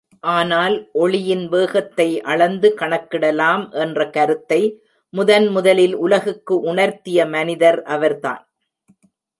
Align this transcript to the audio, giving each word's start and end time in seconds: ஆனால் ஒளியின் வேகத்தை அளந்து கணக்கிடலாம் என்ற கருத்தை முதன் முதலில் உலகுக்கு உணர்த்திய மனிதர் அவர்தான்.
ஆனால் 0.23 0.75
ஒளியின் 0.93 1.43
வேகத்தை 1.49 2.07
அளந்து 2.23 2.69
கணக்கிடலாம் 2.79 3.63
என்ற 3.75 4.09
கருத்தை 4.09 4.61
முதன் 5.13 5.47
முதலில் 5.47 5.95
உலகுக்கு 5.95 6.55
உணர்த்திய 6.71 7.29
மனிதர் 7.29 7.79
அவர்தான். 7.83 8.43